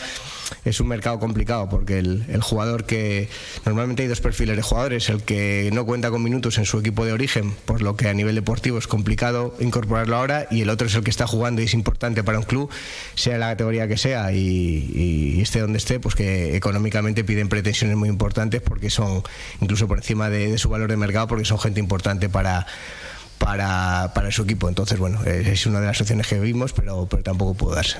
es 0.64 0.80
un 0.80 0.88
mercado 0.88 1.18
complicado, 1.18 1.68
porque 1.68 1.98
el, 1.98 2.24
el 2.28 2.42
jugador 2.42 2.84
que 2.84 3.28
normalmente 3.64 3.87
hay 3.96 4.08
dos 4.08 4.20
perfiles 4.20 4.56
de 4.56 4.62
jugadores, 4.62 5.08
el 5.08 5.22
que 5.22 5.70
no 5.72 5.84
cuenta 5.84 6.10
con 6.10 6.22
minutos 6.22 6.58
en 6.58 6.64
su 6.64 6.78
equipo 6.78 7.04
de 7.04 7.12
origen, 7.12 7.52
por 7.64 7.82
lo 7.82 7.96
que 7.96 8.08
a 8.08 8.14
nivel 8.14 8.34
deportivo 8.34 8.78
es 8.78 8.86
complicado 8.86 9.54
incorporarlo 9.60 10.16
ahora, 10.16 10.46
y 10.50 10.62
el 10.62 10.70
otro 10.70 10.86
es 10.86 10.94
el 10.94 11.02
que 11.02 11.10
está 11.10 11.26
jugando 11.26 11.62
y 11.62 11.64
es 11.64 11.74
importante 11.74 12.22
para 12.24 12.38
un 12.38 12.44
club, 12.44 12.70
sea 13.14 13.38
la 13.38 13.48
categoría 13.48 13.88
que 13.88 13.96
sea 13.96 14.32
y, 14.32 15.40
esté 15.40 15.60
donde 15.60 15.78
esté, 15.78 16.00
pues 16.00 16.14
que 16.14 16.56
económicamente 16.56 17.24
piden 17.24 17.48
pretensiones 17.48 17.96
muy 17.96 18.08
importantes 18.08 18.60
porque 18.60 18.90
son 18.90 19.22
incluso 19.60 19.88
por 19.88 19.98
encima 19.98 20.30
de, 20.30 20.58
su 20.58 20.68
valor 20.68 20.90
de 20.90 20.96
mercado, 20.96 21.28
porque 21.28 21.44
son 21.44 21.58
gente 21.58 21.80
importante 21.80 22.28
para 22.28 22.66
para, 23.38 24.12
para 24.14 24.32
su 24.32 24.42
equipo. 24.42 24.68
Entonces, 24.68 24.98
bueno, 24.98 25.22
es 25.24 25.64
una 25.66 25.80
de 25.80 25.86
las 25.86 26.00
opciones 26.00 26.26
que 26.26 26.40
vimos, 26.40 26.72
pero, 26.72 27.06
pero 27.08 27.22
tampoco 27.22 27.54
pudo 27.54 27.76
darse. 27.76 27.98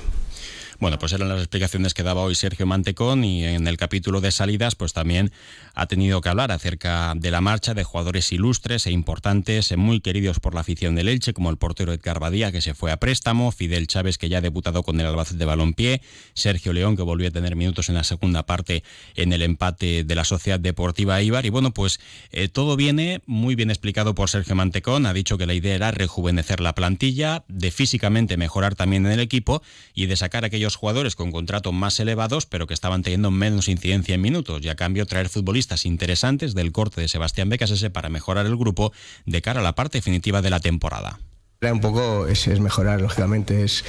Bueno, 0.79 0.97
pues 0.97 1.11
eran 1.11 1.27
las 1.27 1.39
explicaciones 1.39 1.93
que 1.93 2.03
daba 2.03 2.21
hoy 2.21 2.35
Sergio 2.35 2.65
Mantecón 2.65 3.25
y 3.25 3.43
en 3.43 3.67
el 3.67 3.75
capítulo 3.75 4.21
de 4.21 4.31
salidas 4.31 4.75
pues 4.75 4.93
también 4.93 5.33
ha 5.73 5.87
tenido 5.87 6.21
que 6.21 6.29
hablar 6.29 6.53
acerca 6.53 7.15
de 7.17 7.31
la 7.31 7.41
marcha 7.41 7.73
de 7.73 7.83
jugadores 7.83 8.31
ilustres 8.31 8.85
e 8.85 8.91
importantes, 8.91 9.75
muy 9.75 9.99
queridos 9.99 10.39
por 10.39 10.53
la 10.53 10.61
afición 10.61 10.95
del 10.95 11.09
Elche, 11.09 11.33
como 11.33 11.49
el 11.49 11.57
portero 11.57 11.91
Edgar 11.91 12.21
Badía 12.21 12.53
que 12.53 12.61
se 12.61 12.75
fue 12.75 12.93
a 12.93 12.97
préstamo, 12.97 13.51
Fidel 13.51 13.87
Chávez 13.87 14.17
que 14.17 14.29
ya 14.29 14.37
ha 14.37 14.41
debutado 14.41 14.81
con 14.81 14.97
el 15.01 15.05
Albacete 15.05 15.39
de 15.39 15.43
Balompié, 15.43 16.01
Sergio 16.33 16.71
León 16.71 16.95
que 16.95 17.03
volvió 17.03 17.27
a 17.27 17.31
tener 17.31 17.57
minutos 17.57 17.89
en 17.89 17.95
la 17.95 18.05
segunda 18.05 18.45
parte 18.45 18.85
en 19.15 19.33
el 19.33 19.41
empate 19.41 20.05
de 20.05 20.15
la 20.15 20.23
Sociedad 20.23 20.61
Deportiva 20.61 21.21
Ibar 21.21 21.45
y 21.45 21.49
bueno, 21.49 21.73
pues 21.73 21.99
eh, 22.31 22.47
todo 22.47 22.77
viene 22.77 23.21
muy 23.25 23.55
bien 23.55 23.69
explicado 23.69 24.15
por 24.15 24.29
Sergio 24.29 24.55
Mantecón, 24.55 25.07
ha 25.07 25.13
dicho 25.13 25.37
que 25.37 25.45
la 25.45 25.53
idea 25.53 25.75
era 25.75 25.91
rejuvenecer 25.91 26.61
la 26.61 26.73
plantilla, 26.73 27.43
de 27.49 27.69
físicamente 27.69 28.37
mejorar 28.37 28.75
también 28.75 29.05
en 29.05 29.11
el 29.11 29.19
equipo 29.19 29.61
y 29.93 30.05
de 30.05 30.15
sacar 30.15 30.45
aquellos 30.45 30.68
jugadores 30.75 31.15
con 31.15 31.31
contratos 31.31 31.73
más 31.73 31.99
elevados, 31.99 32.45
pero 32.45 32.67
que 32.67 32.73
estaban 32.73 33.03
teniendo 33.03 33.31
menos 33.31 33.67
incidencia 33.67 34.15
en 34.15 34.21
minutos, 34.21 34.61
y 34.63 34.69
a 34.69 34.75
cambio 34.75 35.05
traer 35.05 35.29
futbolistas 35.29 35.85
interesantes 35.85 36.55
del 36.55 36.71
corte 36.71 37.01
de 37.01 37.07
Sebastián 37.07 37.49
Becasese 37.49 37.89
para 37.89 38.09
mejorar 38.09 38.45
el 38.45 38.57
grupo 38.57 38.91
de 39.25 39.41
cara 39.41 39.59
a 39.59 39.63
la 39.63 39.75
parte 39.75 39.97
definitiva 39.97 40.41
de 40.41 40.49
la 40.49 40.59
temporada. 40.59 41.19
Un 41.61 41.81
poco 41.81 42.25
es, 42.27 42.47
mejorar, 42.61 43.01
lógicamente. 43.01 43.63
Es, 43.63 43.83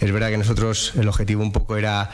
es 0.00 0.12
verdad 0.12 0.30
que 0.30 0.38
nosotros 0.38 0.92
el 0.96 1.06
objetivo 1.06 1.42
un 1.42 1.52
poco 1.52 1.76
era 1.76 2.10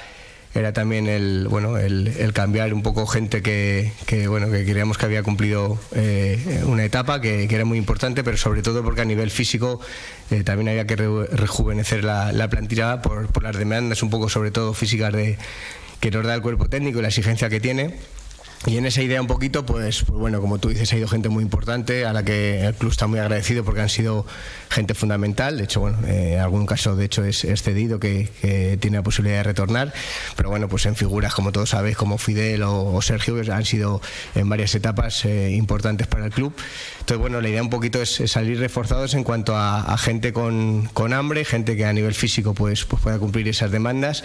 era 0.55 0.73
también 0.73 1.07
el 1.07 1.47
bueno 1.49 1.77
el, 1.77 2.33
cambiar 2.33 2.73
un 2.73 2.83
poco 2.83 3.07
gente 3.07 3.43
que, 3.43 3.93
bueno 4.29 4.51
que 4.51 4.65
creíamos 4.65 4.99
que 4.99 5.07
había 5.07 5.23
cumplido 5.23 5.79
eh, 5.95 6.63
una 6.67 6.85
etapa 6.85 7.21
que, 7.21 7.45
era 7.45 7.65
muy 7.65 7.79
importante 7.79 8.25
pero 8.25 8.37
sobre 8.37 8.63
todo 8.63 8.83
porque 8.83 9.03
a 9.03 9.05
nivel 9.05 9.31
físico 9.31 9.81
eh, 10.31 10.45
también 10.45 10.69
había 10.69 10.87
que 10.87 10.97
rejuvenecer 10.97 12.05
la, 12.05 12.49
plantilla 12.49 13.03
por, 13.03 13.27
por, 13.29 13.43
las 13.43 13.57
demandas 13.57 14.03
un 14.03 14.11
poco 14.11 14.29
sobre 14.29 14.51
todo 14.51 14.75
físicas 14.75 15.13
de 15.13 15.39
que 16.01 16.11
nos 16.11 16.25
da 16.25 16.35
el 16.35 16.43
cuerpo 16.43 16.69
técnico 16.69 16.99
y 16.99 17.03
la 17.03 17.09
exigencia 17.09 17.49
que 17.49 17.61
tiene 17.61 17.95
y 18.67 18.77
en 18.77 18.87
esa 18.87 19.03
idea 19.03 19.21
un 19.21 19.29
poquito, 19.29 19.65
pues, 19.65 20.03
pues, 20.03 20.19
bueno, 20.19 20.41
como 20.41 20.59
tú 20.59 20.69
dices, 20.69 20.93
ha 20.93 20.97
ido 20.97 21.07
gente 21.07 21.29
muy 21.29 21.45
importante 21.45 22.05
a 22.05 22.13
la 22.13 22.25
que 22.25 22.67
el 22.67 22.75
club 22.75 22.91
está 22.91 23.07
muy 23.07 23.21
agradecido 23.21 23.65
porque 23.65 23.81
han 23.81 23.89
sido 23.89 24.27
gente 24.69 24.95
fundamental. 24.95 25.59
De 25.59 25.65
hecho, 25.65 25.81
bueno, 25.81 25.99
eh, 26.07 26.35
en 26.35 26.41
algún 26.41 26.67
caso, 26.67 26.97
de 26.97 27.05
hecho, 27.05 27.25
es, 27.25 27.47
cedido 27.63 28.01
que, 28.01 28.29
tiene 28.81 28.97
la 28.97 29.03
posibilidad 29.03 29.39
de 29.39 29.43
retornar. 29.45 29.93
Pero 30.37 30.51
bueno, 30.51 30.69
pues 30.69 30.87
en 30.87 30.97
figuras, 30.97 31.35
como 31.35 31.53
todos 31.53 31.71
sabéis, 31.71 31.97
como 31.97 32.19
Fidel 32.19 32.63
o, 32.65 33.01
Sergio, 33.01 33.41
que 33.41 33.51
han 33.51 33.65
sido 33.65 34.03
en 34.35 34.49
varias 34.49 34.75
etapas 34.75 35.25
eh, 35.25 35.53
importantes 35.53 36.09
para 36.09 36.27
el 36.27 36.33
club. 36.33 36.53
Entonces, 36.99 37.19
bueno, 37.19 37.41
la 37.41 37.49
idea 37.49 37.63
un 37.63 37.71
poquito 37.71 38.03
es, 38.03 38.23
salir 38.27 38.59
reforzados 38.59 39.15
en 39.15 39.23
cuanto 39.23 39.57
a, 39.57 39.97
gente 39.99 40.33
con, 40.33 40.91
hambre, 41.13 41.45
gente 41.45 41.77
que 41.77 41.85
a 41.85 41.93
nivel 41.93 42.15
físico 42.15 42.55
pues, 42.55 42.85
pues 42.85 43.03
pueda 43.03 43.19
cumplir 43.19 43.49
esas 43.49 43.71
demandas. 43.71 44.25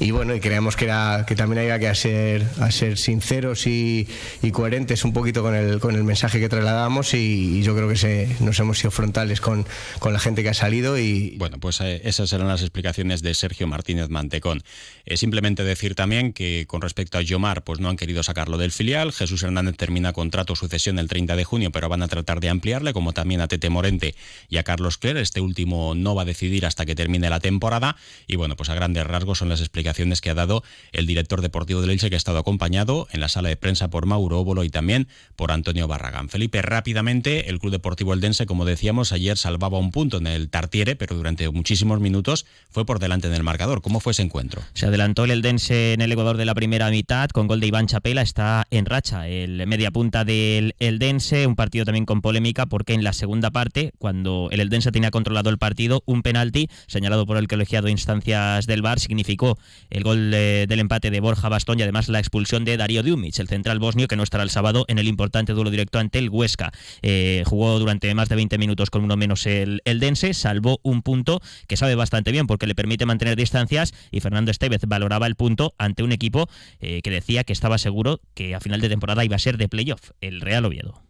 Y 0.00 0.10
bueno, 0.10 0.34
y 0.34 0.40
creemos 0.40 0.76
que, 0.76 0.86
era, 0.86 1.24
que 1.26 1.36
también 1.36 1.60
había 1.60 1.78
que 1.78 1.94
ser, 1.94 2.46
a 2.60 2.70
ser 2.72 2.98
sinceros 2.98 3.67
y, 3.68 4.50
coherentes 4.52 5.04
un 5.04 5.12
poquito 5.12 5.42
con 5.42 5.54
el, 5.54 5.78
con 5.78 5.94
el 5.94 6.04
mensaje 6.04 6.40
que 6.40 6.48
trasladamos 6.48 7.14
y, 7.14 7.62
yo 7.62 7.76
creo 7.76 7.88
que 7.88 7.96
se, 7.96 8.28
nos 8.40 8.58
hemos 8.58 8.78
sido 8.78 8.90
frontales 8.90 9.40
con, 9.40 9.66
con 9.98 10.12
la 10.12 10.18
gente 10.18 10.42
que 10.42 10.48
ha 10.48 10.54
salido. 10.54 10.98
y 10.98 11.36
Bueno, 11.38 11.58
pues 11.58 11.80
eh, 11.80 12.00
esas 12.04 12.32
eran 12.32 12.48
las 12.48 12.62
explicaciones 12.62 13.22
de 13.22 13.34
Sergio 13.34 13.66
Martínez 13.66 14.08
Mantecón. 14.08 14.62
Eh, 15.04 15.16
simplemente 15.16 15.64
decir 15.64 15.94
también 15.94 16.32
que 16.32 16.66
con 16.66 16.80
respecto 16.80 17.18
a 17.18 17.22
Yomar, 17.22 17.62
pues 17.62 17.80
no 17.80 17.88
han 17.88 17.96
querido 17.96 18.22
sacarlo 18.22 18.58
del 18.58 18.72
filial. 18.72 19.12
Jesús 19.12 19.42
Hernández 19.42 19.76
termina 19.76 20.12
contrato 20.12 20.56
sucesión 20.56 20.98
el 20.98 21.08
30 21.08 21.36
de 21.36 21.44
junio, 21.44 21.70
pero 21.70 21.88
van 21.88 22.02
a 22.02 22.08
tratar 22.08 22.40
de 22.40 22.48
ampliarle, 22.48 22.92
como 22.92 23.12
también 23.12 23.40
a 23.40 23.48
Tete 23.48 23.70
Morente 23.70 24.14
y 24.48 24.56
a 24.56 24.62
Carlos 24.62 24.98
Cler. 24.98 25.16
Este 25.16 25.40
último 25.40 25.94
no 25.94 26.14
va 26.14 26.22
a 26.22 26.24
decidir 26.24 26.66
hasta 26.66 26.86
que 26.86 26.94
termine 26.94 27.30
la 27.30 27.40
temporada. 27.40 27.96
Y 28.26 28.36
bueno, 28.36 28.56
pues 28.56 28.68
a 28.70 28.74
grandes 28.74 29.06
rasgos 29.06 29.38
son 29.38 29.48
las 29.48 29.60
explicaciones 29.60 30.20
que 30.20 30.30
ha 30.30 30.34
dado 30.34 30.62
el 30.92 31.06
director 31.06 31.42
deportivo 31.42 31.80
del 31.80 31.90
Elche, 31.90 32.08
que 32.08 32.16
ha 32.16 32.18
estado 32.18 32.38
acompañado 32.38 33.08
en 33.12 33.20
la 33.20 33.28
sala 33.28 33.48
de 33.48 33.56
prensa 33.58 33.88
por 33.90 34.06
Mauro 34.06 34.40
Óbolo 34.40 34.64
y 34.64 34.70
también 34.70 35.08
por 35.36 35.52
Antonio 35.52 35.88
Barragán. 35.88 36.28
Felipe, 36.28 36.62
rápidamente, 36.62 37.50
el 37.50 37.58
Club 37.58 37.72
Deportivo 37.72 38.14
Eldense, 38.14 38.46
como 38.46 38.64
decíamos, 38.64 39.12
ayer 39.12 39.36
salvaba 39.36 39.78
un 39.78 39.90
punto 39.90 40.18
en 40.18 40.26
el 40.26 40.48
Tartiere, 40.48 40.96
pero 40.96 41.16
durante 41.16 41.48
muchísimos 41.50 42.00
minutos 42.00 42.46
fue 42.70 42.86
por 42.86 42.98
delante 42.98 43.28
en 43.28 43.34
el 43.34 43.42
marcador. 43.42 43.82
¿Cómo 43.82 44.00
fue 44.00 44.12
ese 44.12 44.22
encuentro? 44.22 44.62
Se 44.74 44.86
adelantó 44.86 45.24
el 45.24 45.30
Eldense 45.30 45.94
en 45.94 46.00
el 46.00 46.12
Ecuador 46.12 46.36
de 46.36 46.44
la 46.44 46.54
primera 46.54 46.90
mitad 46.90 47.28
con 47.30 47.46
gol 47.46 47.60
de 47.60 47.66
Iván 47.66 47.86
Chapela. 47.86 48.22
Está 48.22 48.66
en 48.70 48.86
racha 48.86 49.28
el 49.28 49.66
media 49.66 49.90
punta 49.90 50.24
del 50.24 50.74
Eldense, 50.78 51.46
un 51.46 51.56
partido 51.56 51.84
también 51.84 52.06
con 52.06 52.20
polémica 52.20 52.66
porque 52.66 52.94
en 52.94 53.04
la 53.04 53.12
segunda 53.12 53.50
parte, 53.50 53.92
cuando 53.98 54.48
el 54.50 54.60
Eldense 54.60 54.92
tenía 54.92 55.10
controlado 55.10 55.50
el 55.50 55.58
partido, 55.58 56.02
un 56.06 56.22
penalti 56.22 56.68
señalado 56.86 57.26
por 57.26 57.36
el 57.36 57.48
colegiado 57.48 57.86
de 57.86 57.92
instancias 57.92 58.66
del 58.66 58.82
VAR 58.82 59.00
significó 59.00 59.58
el 59.90 60.04
gol 60.04 60.30
del 60.30 60.78
empate 60.78 61.10
de 61.10 61.20
Borja 61.20 61.48
Bastón 61.48 61.78
y 61.78 61.82
además 61.82 62.08
la 62.08 62.18
expulsión 62.18 62.64
de 62.64 62.76
Darío 62.76 63.02
Diumic, 63.02 63.38
el 63.38 63.47
central 63.48 63.78
bosnio 63.78 64.06
que 64.06 64.16
no 64.16 64.22
estará 64.22 64.44
el 64.44 64.50
sábado 64.50 64.84
en 64.88 64.98
el 64.98 65.08
importante 65.08 65.52
duelo 65.52 65.70
directo 65.70 65.98
ante 65.98 66.18
el 66.18 66.30
Huesca. 66.30 66.72
Eh, 67.02 67.42
jugó 67.46 67.78
durante 67.78 68.14
más 68.14 68.28
de 68.28 68.36
20 68.36 68.58
minutos 68.58 68.90
con 68.90 69.02
uno 69.02 69.16
menos 69.16 69.46
el 69.46 69.82
Eldense, 69.84 70.34
salvó 70.34 70.78
un 70.82 71.02
punto 71.02 71.40
que 71.66 71.76
sabe 71.76 71.94
bastante 71.94 72.32
bien 72.32 72.46
porque 72.46 72.66
le 72.66 72.74
permite 72.74 73.06
mantener 73.06 73.36
distancias 73.36 73.92
y 74.10 74.20
Fernando 74.20 74.50
Estevez 74.50 74.82
valoraba 74.86 75.26
el 75.26 75.34
punto 75.34 75.74
ante 75.78 76.02
un 76.02 76.12
equipo 76.12 76.48
eh, 76.80 77.00
que 77.02 77.10
decía 77.10 77.44
que 77.44 77.52
estaba 77.52 77.78
seguro 77.78 78.20
que 78.34 78.54
a 78.54 78.60
final 78.60 78.80
de 78.80 78.88
temporada 78.88 79.24
iba 79.24 79.36
a 79.36 79.38
ser 79.38 79.56
de 79.56 79.68
playoff, 79.68 80.10
el 80.20 80.40
Real 80.40 80.64
Oviedo 80.64 81.02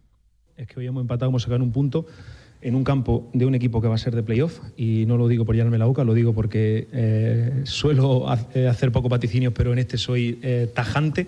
es 0.57 0.67
que 0.67 0.79
hoy 0.79 0.87
hemos 0.87 1.01
empatado, 1.01 1.29
hemos 1.29 1.43
sacado 1.43 1.63
un 1.63 1.71
punto 1.71 2.05
en 2.61 2.75
un 2.75 2.83
campo 2.83 3.29
de 3.33 3.45
un 3.45 3.55
equipo 3.55 3.81
que 3.81 3.87
va 3.87 3.95
a 3.95 3.97
ser 3.97 4.13
de 4.13 4.23
playoff 4.23 4.59
y 4.75 5.05
no 5.05 5.15
lo 5.15 5.29
digo 5.29 5.45
por 5.45 5.55
llenarme 5.55 5.77
la 5.77 5.85
boca, 5.85 6.03
lo 6.03 6.13
digo 6.13 6.33
porque 6.33 6.89
eh, 6.91 7.61
suelo 7.63 8.29
hacer 8.29 8.91
poco 8.91 9.07
vaticinios, 9.07 9.53
pero 9.53 9.71
en 9.71 9.79
este 9.79 9.97
soy 9.97 10.39
tajante 10.73 11.27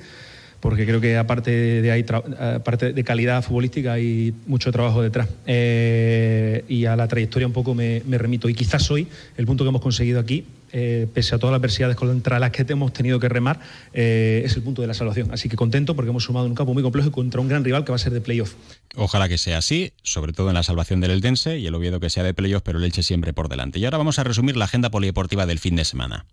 porque 0.61 0.85
creo 0.85 1.01
que 1.01 1.17
aparte 1.17 1.51
de, 1.51 1.91
ahí, 1.91 2.05
aparte 2.39 2.93
de 2.93 3.03
calidad 3.03 3.43
futbolística 3.43 3.93
hay 3.93 4.33
mucho 4.47 4.71
trabajo 4.71 5.01
detrás. 5.01 5.27
y 5.47 6.85
a 6.85 6.95
la 6.95 7.07
trayectoria 7.07 7.47
un 7.47 7.53
poco 7.53 7.73
me, 7.75 8.01
remito. 8.17 8.47
Y 8.47 8.53
quizás 8.53 8.89
hoy 8.91 9.07
el 9.37 9.45
punto 9.45 9.63
que 9.63 9.69
hemos 9.69 9.81
conseguido 9.81 10.19
aquí 10.19 10.45
eh, 10.73 11.07
pese 11.13 11.35
a 11.35 11.37
todas 11.37 11.51
las 11.51 11.59
adversidades 11.59 11.97
contra 11.97 12.39
las 12.39 12.51
que 12.51 12.65
hemos 12.69 12.93
tenido 12.93 13.19
que 13.19 13.27
remar, 13.27 13.59
eh, 13.93 14.41
es 14.45 14.55
el 14.55 14.63
punto 14.63 14.81
de 14.81 14.87
la 14.87 14.93
salvación. 14.93 15.29
Así 15.31 15.49
que 15.49 15.57
contento 15.57 15.95
porque 15.95 16.11
hemos 16.11 16.23
sumado 16.23 16.45
un 16.45 16.55
campo 16.55 16.73
muy 16.73 16.81
complejo 16.81 17.11
contra 17.11 17.41
un 17.41 17.49
gran 17.49 17.63
rival 17.63 17.83
que 17.83 17.91
va 17.91 17.97
a 17.97 17.99
ser 17.99 18.13
de 18.13 18.21
playoff. 18.21 18.53
Ojalá 18.95 19.27
que 19.27 19.37
sea 19.37 19.57
así, 19.57 19.91
sobre 20.03 20.31
todo 20.31 20.47
en 20.49 20.53
la 20.53 20.63
salvación 20.63 21.01
del 21.01 21.11
Eldense 21.11 21.59
y 21.59 21.67
el 21.67 21.75
Oviedo 21.75 21.99
que 21.99 22.09
sea 22.09 22.23
de 22.23 22.33
playoff, 22.33 22.63
pero 22.63 22.79
el 22.79 22.85
Elche 22.85 23.03
siempre 23.03 23.33
por 23.33 23.49
delante. 23.49 23.79
Y 23.79 23.85
ahora 23.85 23.97
vamos 23.97 24.19
a 24.19 24.23
resumir 24.23 24.55
la 24.55 24.65
agenda 24.65 24.89
polideportiva 24.89 25.45
del 25.45 25.59
fin 25.59 25.75
de 25.75 25.83
semana. 25.83 26.25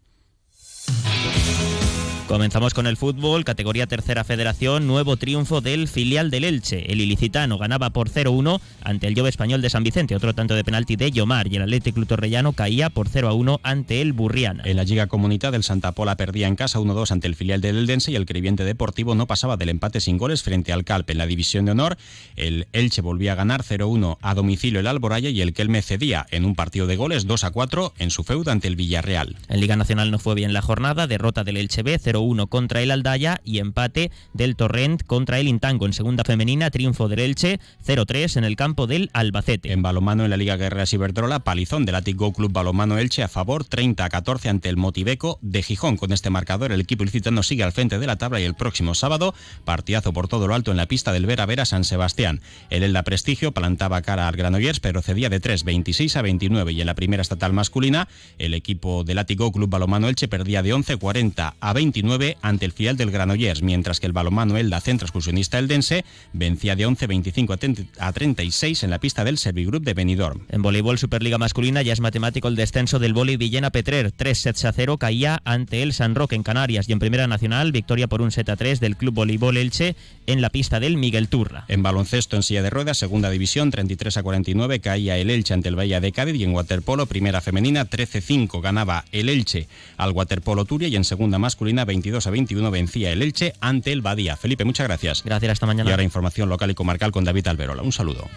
Comenzamos 2.29 2.75
con 2.75 2.87
el 2.87 2.99
fútbol, 2.99 3.43
categoría 3.43 3.87
tercera 3.87 4.23
federación, 4.23 4.87
nuevo 4.87 5.17
triunfo 5.17 5.63
del 5.63 5.89
filial 5.89 6.31
del 6.31 6.45
Elche. 6.45 6.93
El 6.93 7.01
ilicitano 7.01 7.57
ganaba 7.57 7.89
por 7.89 8.11
0-1 8.11 8.61
ante 8.83 9.07
el 9.07 9.15
Jove 9.17 9.31
Español 9.31 9.63
de 9.63 9.71
San 9.71 9.83
Vicente, 9.83 10.15
otro 10.15 10.35
tanto 10.35 10.55
de 10.55 10.63
penalti 10.63 10.97
de 10.97 11.11
Yomar 11.11 11.51
y 11.51 11.57
el 11.57 11.63
Atlético 11.63 11.95
Club 11.95 12.09
Torrellano 12.09 12.53
caía 12.53 12.91
por 12.91 13.09
0-1 13.09 13.61
ante 13.63 14.03
el 14.03 14.13
Burriana. 14.13 14.63
En 14.67 14.77
la 14.77 14.85
Liga 14.85 15.07
Comunidad 15.07 15.53
del 15.53 15.63
Santa 15.63 15.93
Pola 15.93 16.19
perdía 16.19 16.49
en 16.49 16.57
casa 16.57 16.79
1-2 16.79 17.13
ante 17.13 17.29
el 17.29 17.35
filial 17.35 17.63
del 17.63 17.79
Eldense 17.79 18.13
y 18.13 18.17
el 18.17 18.27
Criviente 18.27 18.63
Deportivo 18.63 19.15
no 19.15 19.27
pasaba 19.27 19.57
del 19.57 19.71
empate 19.71 20.03
sin 20.03 20.19
goles 20.19 20.43
frente 20.43 20.71
al 20.71 20.85
Calpe. 20.85 21.13
En 21.13 21.19
la 21.19 21.27
división 21.27 21.65
de 21.65 21.71
honor, 21.73 21.97
el 22.37 22.69
Elche 22.75 23.01
volvía 23.01 23.33
a 23.33 23.37
ganar 23.37 23.63
0-1 23.63 24.19
a 24.21 24.35
domicilio 24.35 24.81
el 24.81 24.87
Alboraya 24.87 25.31
y 25.31 25.41
el 25.41 25.55
Kelme 25.55 25.81
cedía 25.81 26.27
en 26.31 26.45
un 26.45 26.55
partido 26.55 26.87
de 26.87 26.97
goles 26.97 27.27
2-4 27.27 27.93
en 27.99 28.11
su 28.11 28.23
feuda 28.23 28.53
ante 28.53 28.69
el 28.69 28.77
Villarreal. 28.77 29.37
En 29.49 29.61
Liga 29.61 29.77
Nacional 29.77 30.11
no 30.11 30.19
fue 30.19 30.35
bien 30.35 30.53
la 30.53 30.61
jornada, 30.61 31.07
derrota 31.07 31.43
del 31.43 31.57
Elche 31.57 31.83
B 31.83 31.99
0 31.99 32.18
1 32.23 32.47
contra 32.47 32.83
el 32.83 32.91
Aldaya 32.91 33.41
y 33.45 33.59
empate 33.59 34.11
del 34.33 34.57
Torrent 34.57 35.03
contra 35.05 35.39
el 35.39 35.49
Intango. 35.49 35.87
En 35.87 35.93
segunda 35.93 36.25
femenina, 36.25 36.71
triunfo 36.71 37.09
del 37.09 37.21
Elche 37.21 37.61
0-3 37.87 38.37
en 38.37 38.45
el 38.45 38.57
campo 38.57 38.87
del 38.87 39.11
Albacete. 39.13 39.73
En 39.73 39.83
balomano 39.83 40.25
en 40.25 40.31
la 40.31 40.37
Liga 40.37 40.57
Guerreras 40.57 40.93
Iberdrola, 40.93 41.41
palizón 41.41 41.85
del 41.85 41.97
Go 42.15 42.33
Club 42.33 42.53
Balomano 42.53 42.99
Elche 42.99 43.23
a 43.23 43.29
favor 43.29 43.65
30-14 43.65 44.49
ante 44.49 44.69
el 44.69 44.77
Motiveco 44.77 45.39
de 45.43 45.63
Gijón. 45.63 45.97
Con 45.97 46.13
este 46.13 46.31
marcador, 46.31 46.73
el 46.73 46.81
equipo 46.81 47.03
ilicitano 47.03 47.43
sigue 47.43 47.63
al 47.63 47.73
frente 47.73 47.99
de 47.99 48.07
la 48.07 48.17
tabla 48.17 48.41
y 48.41 48.45
el 48.45 48.55
próximo 48.55 48.95
sábado, 48.95 49.35
partidazo 49.65 50.13
por 50.13 50.29
todo 50.29 50.49
lo 50.49 50.55
alto 50.55 50.71
en 50.71 50.77
la 50.77 50.87
pista 50.87 51.13
del 51.13 51.27
Vera 51.27 51.47
Vera 51.47 51.65
San 51.65 51.85
Sebastián. 51.85 52.41
El 52.71 52.83
Elda 52.83 53.03
Prestigio 53.03 53.53
plantaba 53.53 54.03
cara 54.03 54.29
al 54.29 54.37
Granollers, 54.37 54.81
pero 54.81 55.03
cedía 55.03 55.29
de 55.29 55.41
3, 55.41 55.65
26 55.65 56.17
a 56.17 56.23
29. 56.23 56.73
Y 56.73 56.81
en 56.81 56.87
la 56.87 56.95
primera 56.95 57.23
estatal 57.23 57.53
masculina, 57.53 58.09
el 58.39 58.55
equipo 58.55 59.05
del 59.05 59.19
Go 59.37 59.53
Club 59.53 59.69
Balomano 59.69 60.09
Elche 60.09 60.29
perdía 60.29 60.63
de 60.63 60.73
11, 60.73 60.97
40 60.97 61.57
a 61.61 61.73
29 61.73 62.08
ante 62.43 62.65
el 62.65 62.73
fiel 62.73 62.97
del 62.97 63.11
Granollers, 63.11 63.63
mientras 63.63 64.01
que 64.01 64.07
el 64.07 64.13
balomano 64.13 64.57
Elda 64.57 64.81
Centro 64.81 65.07
Excursionista 65.07 65.59
Eldense 65.59 66.05
vencía 66.33 66.75
de 66.77 66.87
11, 66.87 67.07
25 67.07 67.55
a 67.99 68.13
36 68.13 68.83
en 68.83 68.91
la 68.91 68.99
pista 68.99 69.25
del 69.25 69.39
Servigroup 69.39 69.85
de 69.85 69.95
Benidorm. 69.95 70.43
En 70.49 70.63
voleibol 70.63 70.99
Superliga 70.99 71.39
masculina 71.39 71.83
ya 71.83 71.93
es 71.93 72.01
matemático 72.01 72.49
el 72.49 72.57
descenso 72.57 72.99
del 72.99 73.13
vóley 73.13 73.37
Villena 73.37 73.71
Petrer, 73.71 74.13
3 74.13 74.39
sets 74.39 74.65
a 74.65 74.73
0 74.73 74.99
caía 74.99 75.41
ante 75.45 75.83
el 75.83 75.93
San 75.93 76.15
Roque 76.15 76.37
en 76.37 76.43
Canarias 76.43 76.89
y 76.89 76.93
en 76.93 76.99
Primera 76.99 77.27
Nacional 77.27 77.73
victoria 77.73 78.07
por 78.07 78.23
un 78.23 78.31
set 78.31 78.49
a 78.49 78.57
3 78.57 78.81
del 78.81 78.97
Club 78.97 79.15
Voleibol 79.15 79.57
Elche 79.57 79.97
en 80.27 80.41
la 80.41 80.51
pista 80.51 80.81
del 80.81 80.97
Miguel 80.97 81.29
Turra. 81.29 81.65
En 81.69 81.83
baloncesto 81.83 82.37
en 82.37 82.43
silla 82.43 82.63
de 82.63 82.71
ruedas, 82.71 82.99
segunda 82.99 83.31
división, 83.31 83.71
33 83.71 84.17
a 84.17 84.23
49 84.23 84.81
caía 84.81 85.17
el 85.17 85.31
Elche 85.31 85.55
ante 85.55 85.69
el 85.69 85.77
Bahía 85.77 86.01
de 86.01 86.13
Cádiz 86.13 86.37
y 86.37 86.45
en 86.45 86.55
waterpolo, 86.55 87.07
primera 87.07 87.41
femenina, 87.41 87.89
13-5 87.89 88.61
ganaba 88.61 89.05
el 89.13 89.29
Elche 89.29 89.69
al 89.97 90.13
waterpolo 90.13 90.65
Turia 90.65 90.89
y 90.89 90.97
en 90.97 91.05
segunda 91.05 91.39
masculina, 91.39 91.85
22 91.99 92.27
a 92.29 92.31
21 92.31 92.71
vencía 92.71 93.11
el 93.11 93.23
Elche 93.23 93.55
ante 93.61 93.93
el 93.93 94.03
Badía. 94.03 94.37
Felipe, 94.37 94.65
muchas 94.65 94.87
gracias. 94.87 95.25
Gracias, 95.25 95.53
hasta 95.53 95.67
mañana. 95.67 95.91
Y 95.91 95.93
ahora 95.93 96.05
información 96.05 96.49
local 96.49 96.71
y 96.71 96.75
comarcal 96.75 97.11
con 97.11 97.25
David 97.25 97.49
Alberola. 97.49 97.83
Un 97.83 97.93
saludo. 97.93 98.29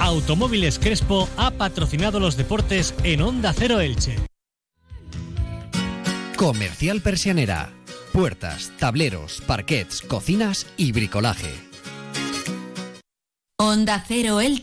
Automóviles 0.00 0.78
Crespo 0.78 1.28
ha 1.36 1.50
patrocinado 1.50 2.18
los 2.18 2.38
deportes 2.38 2.94
en 3.04 3.20
Onda 3.20 3.52
Cero 3.52 3.80
Elche. 3.80 4.16
Comercial 6.36 7.02
Persianera. 7.02 7.70
Puertas, 8.12 8.72
tableros, 8.78 9.42
parquets, 9.46 10.00
cocinas 10.00 10.66
y 10.78 10.92
bricolaje. 10.92 11.52
Onda 13.58 14.02
Cero 14.08 14.40
Elche. 14.40 14.56